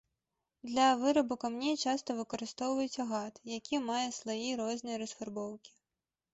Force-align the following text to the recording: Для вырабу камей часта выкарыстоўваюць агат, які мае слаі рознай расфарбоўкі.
Для 0.69 0.85
вырабу 1.01 1.37
камей 1.43 1.75
часта 1.89 2.09
выкарыстоўваюць 2.21 3.01
агат, 3.05 3.33
які 3.57 3.85
мае 3.93 4.09
слаі 4.19 4.51
рознай 4.65 4.95
расфарбоўкі. 5.07 5.71